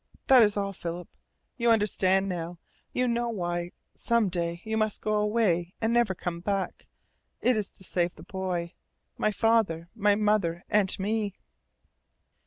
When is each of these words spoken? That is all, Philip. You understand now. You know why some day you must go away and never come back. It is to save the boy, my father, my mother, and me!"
That 0.25 0.41
is 0.41 0.57
all, 0.57 0.73
Philip. 0.73 1.07
You 1.57 1.69
understand 1.69 2.27
now. 2.27 2.57
You 2.91 3.07
know 3.07 3.29
why 3.29 3.71
some 3.93 4.29
day 4.29 4.61
you 4.65 4.75
must 4.75 4.99
go 4.99 5.13
away 5.13 5.75
and 5.79 5.93
never 5.93 6.15
come 6.15 6.39
back. 6.39 6.87
It 7.39 7.55
is 7.55 7.69
to 7.69 7.83
save 7.83 8.15
the 8.15 8.23
boy, 8.23 8.73
my 9.19 9.29
father, 9.29 9.89
my 9.93 10.15
mother, 10.15 10.63
and 10.71 10.97
me!" 10.97 11.35